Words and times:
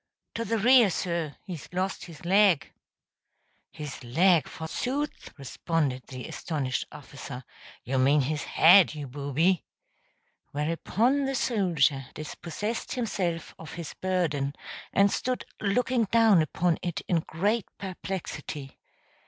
"To 0.33 0.43
the 0.43 0.57
rear, 0.57 0.89
sir 0.89 1.35
he's 1.45 1.71
lost 1.71 2.05
his 2.05 2.25
leg!" 2.25 2.73
"His 3.69 4.03
leg, 4.03 4.47
forsooth?" 4.47 5.29
responded 5.37 6.07
the 6.07 6.27
astonished 6.27 6.87
officer; 6.91 7.43
"you 7.83 7.99
mean 7.99 8.21
his 8.21 8.41
head, 8.45 8.95
you 8.95 9.05
booby." 9.05 9.63
Whereupon 10.53 11.25
the 11.25 11.35
soldier 11.35 12.07
dispossessed 12.15 12.93
himself 12.93 13.53
of 13.59 13.73
his 13.75 13.93
burden, 13.93 14.55
and 14.91 15.11
stood 15.11 15.45
looking 15.61 16.05
down 16.05 16.41
upon 16.41 16.79
it 16.81 17.01
in 17.01 17.19
great 17.19 17.67
perplexity. 17.77 18.79